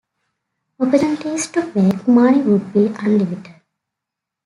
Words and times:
Opportunities 0.79 1.45
to 1.51 1.63
make 1.75 2.07
money 2.07 2.41
would 2.41 2.73
be 2.73 2.87
unlimited. 2.87 3.53